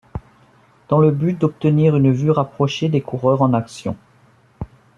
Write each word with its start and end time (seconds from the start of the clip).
Dans 0.89 0.97
le 0.97 1.11
but 1.11 1.33
d'obtenir 1.39 1.95
une 1.95 2.11
vue 2.11 2.31
rapprochée 2.31 2.89
des 2.89 3.01
coureurs 3.01 3.43
en 3.43 3.53
action. 3.53 3.95